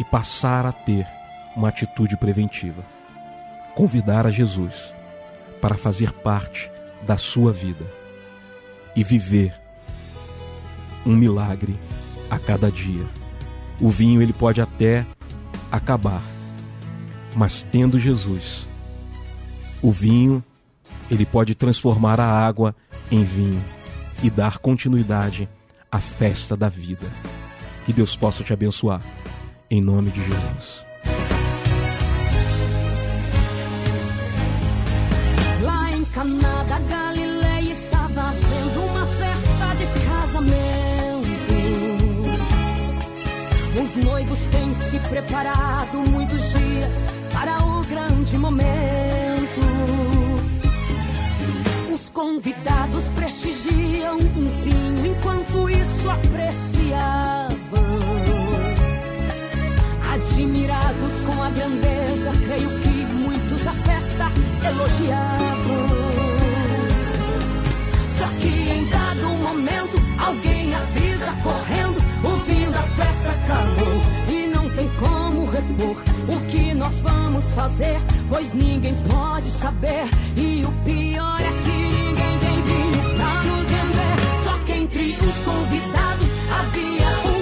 [0.00, 1.06] e passar a ter
[1.54, 2.82] uma atitude preventiva.
[3.74, 4.92] Convidar a Jesus
[5.60, 6.70] para fazer parte
[7.02, 7.84] da sua vida
[8.96, 9.54] e viver
[11.04, 11.78] um milagre
[12.30, 13.04] a cada dia.
[13.78, 15.04] O vinho ele pode até
[15.70, 16.22] acabar,
[17.36, 18.66] mas tendo Jesus,
[19.82, 20.42] o vinho,
[21.10, 22.74] ele pode transformar a água
[23.10, 23.62] em vinho
[24.22, 25.48] e dar continuidade
[25.92, 27.06] à festa da vida.
[27.84, 29.02] Que Deus possa te abençoar.
[29.72, 30.84] Em nome de Jesus.
[35.62, 41.30] Lá em Caná da Galileia estava havendo uma festa de casamento.
[43.80, 49.60] Os noivos têm se preparado muitos dias para o grande momento.
[51.94, 57.59] Os convidados prestigiam um vinho enquanto isso apreciavam.
[60.40, 64.32] Admirados com a grandeza, creio que muitos a festa
[64.66, 65.86] elogiavam.
[68.16, 74.70] Só que em dado momento, alguém avisa correndo, o fim da festa acabou E não
[74.70, 80.08] tem como repor o que nós vamos fazer, pois ninguém pode saber.
[80.38, 84.42] E o pior é que ninguém tem vida pra nos vender.
[84.42, 87.39] Só que entre os convidados havia um.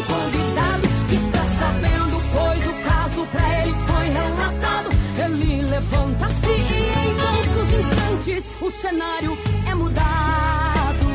[8.69, 11.09] o cenário é mudado.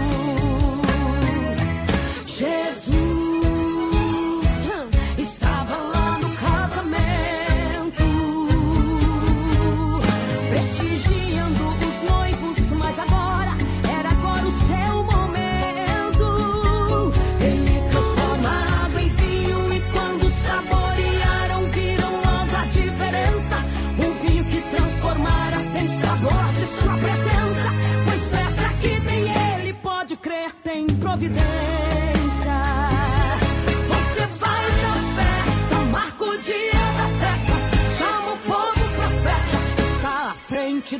[2.25, 2.72] Jesus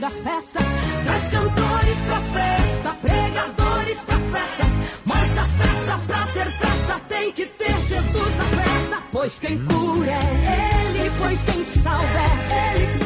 [0.04, 0.60] da festa.
[1.06, 4.66] Traz cantores pra festa, pregadores pra festa.
[5.06, 8.98] Mas a festa, pra ter festa, tem que ter Jesus na festa.
[9.12, 12.20] Pois quem cura é Ele, pois quem salva
[12.52, 13.03] é Ele.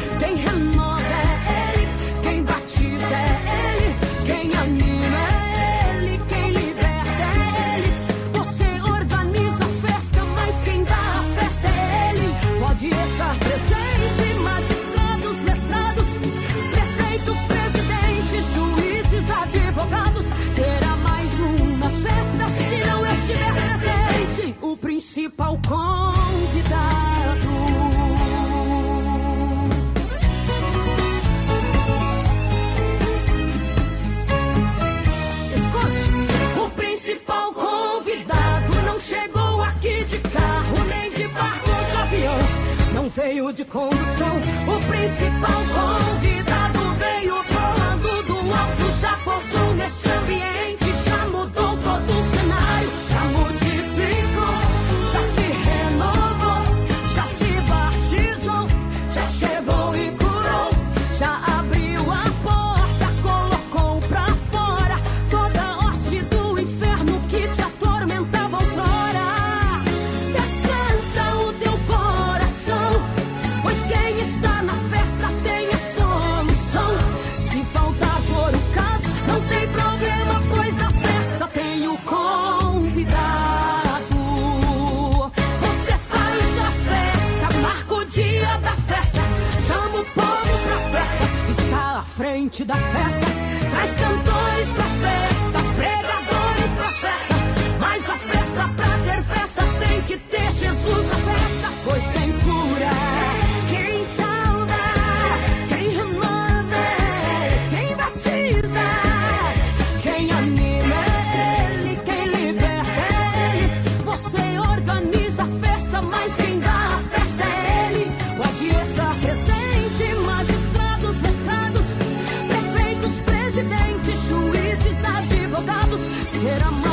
[126.40, 126.87] Did I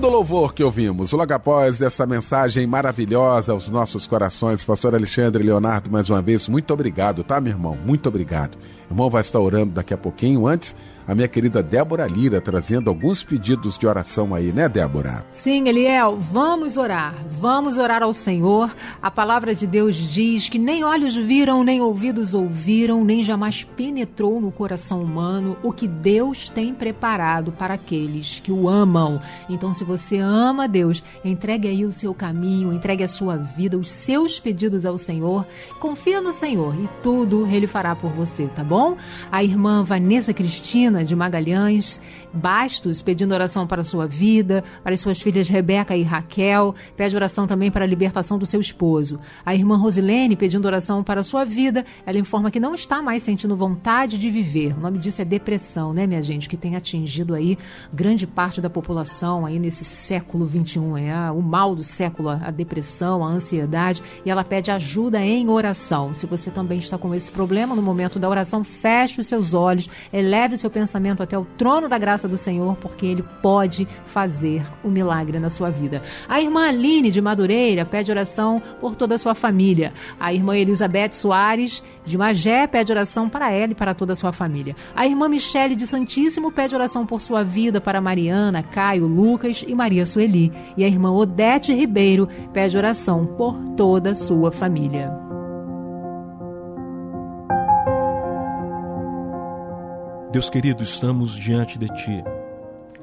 [0.00, 1.12] lindo louvor que ouvimos.
[1.12, 6.72] Logo após essa mensagem maravilhosa aos nossos corações, pastor Alexandre Leonardo, mais uma vez, muito
[6.72, 7.76] obrigado, tá, meu irmão?
[7.84, 8.56] Muito obrigado.
[8.88, 10.46] O irmão vai estar orando daqui a pouquinho.
[10.46, 10.74] Antes,
[11.06, 15.24] a minha querida Débora Lira, trazendo alguns pedidos de oração aí, né, Débora?
[15.32, 17.14] Sim, Eliel, vamos orar.
[17.30, 18.74] Vamos orar ao Senhor.
[19.00, 24.40] A palavra de Deus diz que nem olhos viram, nem ouvidos ouviram, nem jamais penetrou
[24.40, 29.20] no coração humano o que Deus tem preparado para aqueles que o amam.
[29.48, 33.90] Então, se você ama Deus, entregue aí o seu caminho, entregue a sua vida, os
[33.90, 35.46] seus pedidos ao Senhor.
[35.78, 38.96] Confia no Senhor e tudo ele fará por você, tá bom?
[39.30, 42.00] A irmã Vanessa Cristina de Magalhães
[42.32, 47.16] Bastos pedindo oração para a sua vida, para as suas filhas Rebeca e Raquel, pede
[47.16, 49.20] oração também para a libertação do seu esposo.
[49.44, 53.22] A irmã Rosilene pedindo oração para a sua vida, ela informa que não está mais
[53.22, 54.76] sentindo vontade de viver.
[54.76, 57.58] O nome disso é depressão, né, minha gente, que tem atingido aí
[57.92, 63.24] grande parte da população aí nesse século 21, é o mal do século, a depressão,
[63.24, 66.14] a ansiedade, e ela pede ajuda em oração.
[66.14, 69.88] Se você também está com esse problema no momento da oração, feche os seus olhos,
[70.12, 74.88] eleve seu pensamento até o trono da graça do Senhor, porque Ele pode fazer o
[74.88, 76.02] um milagre na sua vida.
[76.28, 79.92] A irmã Aline de Madureira pede oração por toda a sua família.
[80.18, 84.32] A irmã Elizabeth Soares de Magé pede oração para ela e para toda a sua
[84.32, 84.76] família.
[84.94, 89.74] A irmã Michele de Santíssimo pede oração por sua vida para Mariana, Caio, Lucas e
[89.74, 90.52] Maria Sueli.
[90.76, 95.29] E a irmã Odete Ribeiro pede oração por toda a sua família.
[100.32, 102.22] Deus querido, estamos diante de Ti,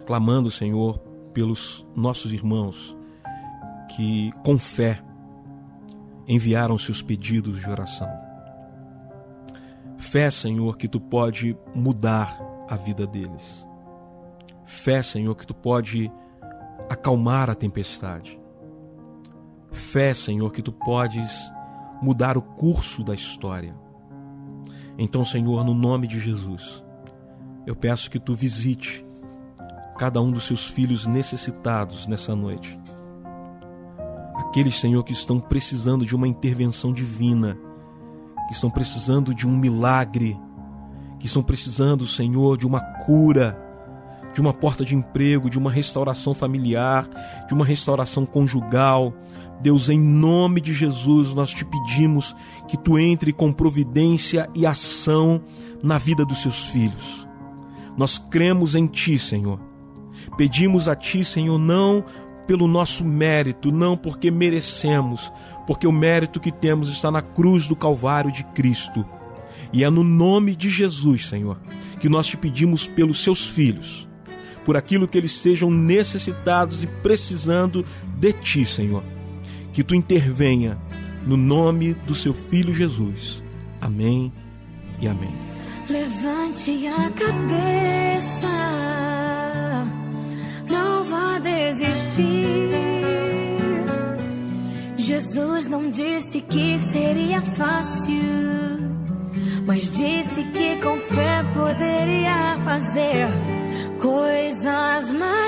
[0.05, 0.97] clamando, Senhor,
[1.34, 2.95] pelos nossos irmãos
[3.93, 5.03] que, com fé,
[6.25, 8.07] enviaram seus pedidos de oração.
[9.97, 13.67] Fé, Senhor, que Tu pode mudar a vida deles.
[14.65, 16.09] Fé, Senhor, que Tu pode
[16.89, 18.39] acalmar a tempestade.
[19.73, 21.51] Fé, Senhor, que Tu podes
[22.01, 23.75] mudar o curso da história.
[24.97, 26.86] Então, Senhor, no nome de Jesus,
[27.68, 29.05] eu peço que tu visite
[29.99, 32.80] cada um dos seus filhos necessitados nessa noite.
[34.38, 37.57] Aqueles, Senhor, que estão precisando de uma intervenção divina,
[38.47, 40.39] que estão precisando de um milagre,
[41.20, 43.61] que estão precisando, Senhor, de uma cura,
[44.34, 47.05] de uma porta de emprego, de uma restauração familiar,
[47.49, 49.13] de uma restauração conjugal.
[49.59, 52.34] Deus, em nome de Jesus, nós te pedimos
[52.65, 55.41] que tu entre com providência e ação
[55.84, 57.26] na vida dos seus filhos.
[57.97, 59.59] Nós cremos em Ti, Senhor.
[60.37, 62.05] Pedimos a Ti, Senhor, não
[62.45, 65.31] pelo nosso mérito, não porque merecemos,
[65.67, 69.05] porque o mérito que temos está na cruz do Calvário de Cristo.
[69.73, 71.59] E é no nome de Jesus, Senhor,
[71.99, 74.07] que nós te pedimos pelos seus filhos,
[74.63, 77.85] por aquilo que eles sejam necessitados e precisando
[78.17, 79.03] de Ti, Senhor.
[79.73, 80.77] Que Tu intervenha
[81.25, 83.43] no nome do Seu Filho Jesus.
[83.81, 84.31] Amém
[85.01, 85.46] e amém.
[85.89, 88.47] Levante a cabeça,
[90.69, 92.27] não vá desistir.
[94.97, 98.21] Jesus não disse que seria fácil,
[99.65, 103.27] mas disse que com fé poderia fazer
[104.01, 105.39] coisas maiores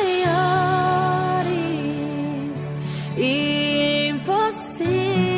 [3.17, 5.28] e impossíveis.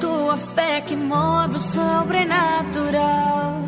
[0.00, 3.60] Tua fé que move o sobrenatural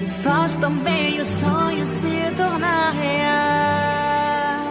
[0.00, 4.64] e faz também o sonho se tornar real.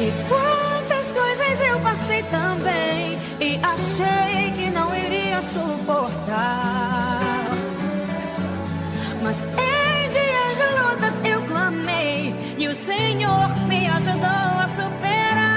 [0.00, 7.20] E quantas coisas eu passei também e achei que não iria suportar.
[9.22, 15.51] Mas em dias de lutas eu clamei e o Senhor me ajudou a superar.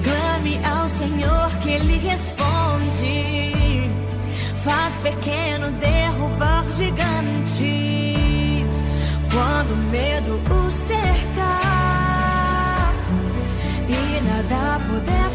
[0.03, 3.91] clame ao Senhor que Ele responde.
[4.65, 8.67] Faz pequeno derrubar gigante.
[9.33, 11.31] Quando o medo o cercar
[13.89, 15.30] e nada puder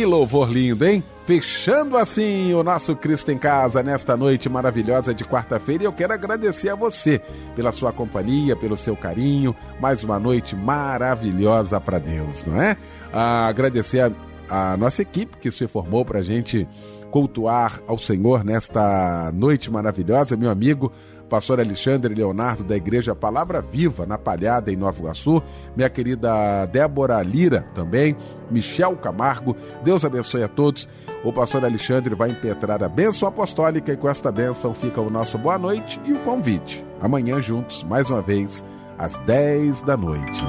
[0.00, 1.04] Que louvor lindo, hein?
[1.26, 5.84] Fechando assim o nosso Cristo em Casa nesta noite maravilhosa de quarta-feira.
[5.84, 7.20] Eu quero agradecer a você
[7.54, 9.54] pela sua companhia, pelo seu carinho.
[9.78, 12.78] Mais uma noite maravilhosa para Deus, não é?
[13.12, 16.66] Ah, agradecer a, a nossa equipe que se formou para a gente
[17.10, 20.34] cultuar ao Senhor nesta noite maravilhosa.
[20.34, 20.90] Meu amigo
[21.30, 25.40] pastor Alexandre Leonardo, da Igreja Palavra Viva, na Palhada, em Nova Iguaçu,
[25.76, 28.16] minha querida Débora Lira também,
[28.50, 30.88] Michel Camargo, Deus abençoe a todos.
[31.24, 35.38] O pastor Alexandre vai impetrar a bênção apostólica e com esta bênção fica o nosso
[35.38, 36.84] boa noite e o convite.
[37.00, 38.64] Amanhã juntos, mais uma vez,
[38.98, 40.42] às 10 da noite.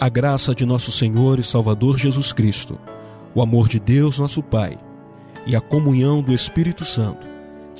[0.00, 2.78] A graça de nosso Senhor e Salvador Jesus Cristo,
[3.34, 4.78] o amor de Deus, nosso Pai,
[5.46, 7.29] e a comunhão do Espírito Santo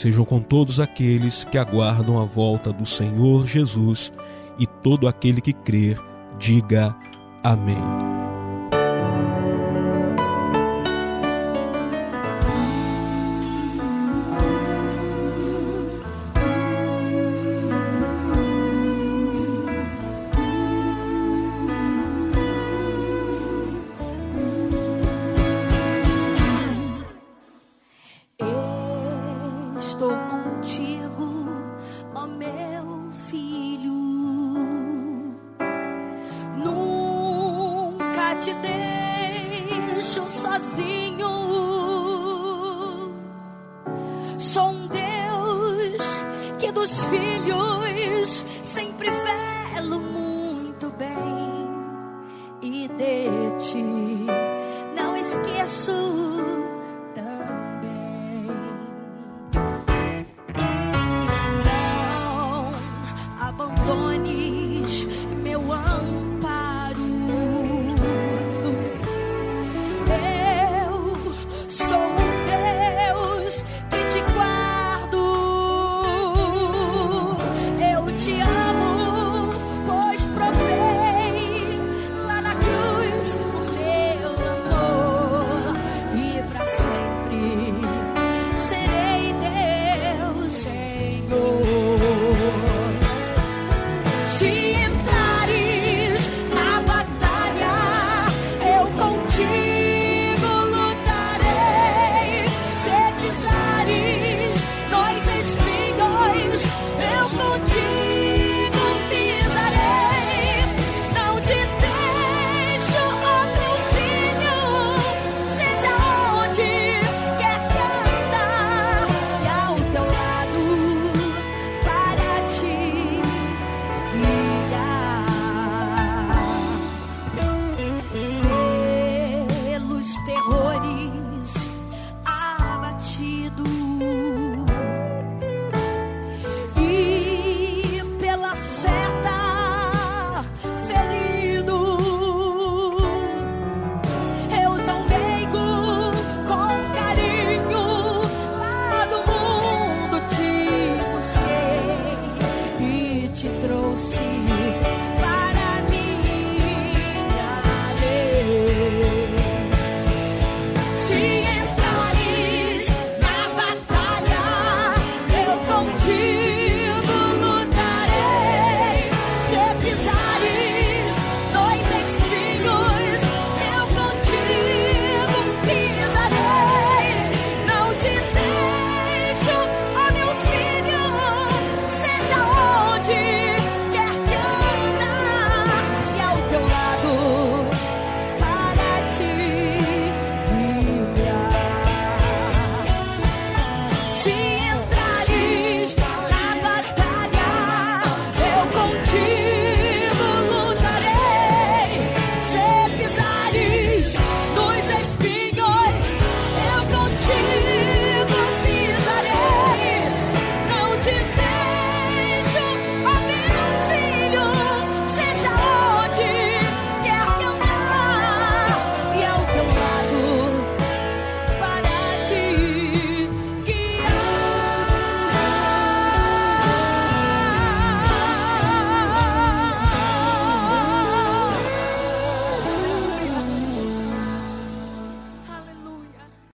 [0.01, 4.11] sejam com todos aqueles que aguardam a volta do Senhor Jesus
[4.59, 6.01] e todo aquele que crer,
[6.38, 6.96] diga
[7.44, 8.20] amém.